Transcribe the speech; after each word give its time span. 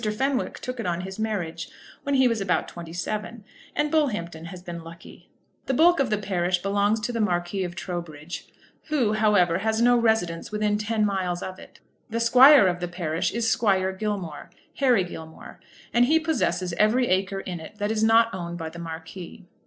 Fenwick 0.11 0.57
took 0.57 0.79
it 0.79 0.87
on 0.87 1.01
his 1.01 1.19
marriage, 1.19 1.69
when 2.01 2.15
he 2.15 2.27
was 2.27 2.41
about 2.41 2.67
twenty 2.67 2.91
seven, 2.91 3.43
and 3.75 3.91
Bullhampton 3.91 4.45
has 4.45 4.63
been 4.63 4.83
lucky. 4.83 5.29
The 5.67 5.75
bulk 5.75 5.99
of 5.99 6.09
the 6.09 6.17
parish 6.17 6.57
belongs 6.63 6.99
to 7.01 7.11
the 7.11 7.21
Marquis 7.21 7.63
of 7.63 7.75
Trowbridge, 7.75 8.47
who, 8.85 9.13
however, 9.13 9.59
has 9.59 9.79
no 9.79 9.95
residence 9.95 10.51
within 10.51 10.79
ten 10.79 11.05
miles 11.05 11.43
of 11.43 11.59
it. 11.59 11.81
The 12.09 12.19
squire 12.19 12.65
of 12.65 12.79
the 12.79 12.87
parish 12.87 13.31
is 13.31 13.47
Squire 13.51 13.91
Gilmore, 13.93 14.49
Harry 14.77 15.03
Gilmore, 15.03 15.59
and 15.93 16.05
he 16.05 16.19
possesses 16.19 16.73
every 16.79 17.07
acre 17.07 17.41
in 17.41 17.59
it 17.59 17.75
that 17.77 17.91
is 17.91 18.03
not 18.03 18.33
owned 18.33 18.57
by 18.57 18.69
the 18.69 18.79
Marquis. 18.79 19.45